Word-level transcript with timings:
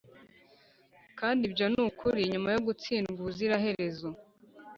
kandi 1.19 1.41
ibyo 1.49 1.65
nukuri 1.73 2.21
nyuma 2.31 2.49
yo 2.55 2.59
gutsindwa 2.67 3.13
ubuziraherezo. 3.21 4.09